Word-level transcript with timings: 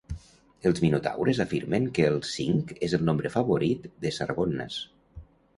Els 0.69 0.79
minotaures 0.85 1.41
afirmen 1.45 1.85
que 1.99 2.07
el 2.13 2.17
cinc 2.29 2.73
és 2.89 2.97
el 2.99 3.05
nombre 3.11 3.33
favorit 3.37 3.89
de 4.07 4.15
Sargonnas. 4.21 4.81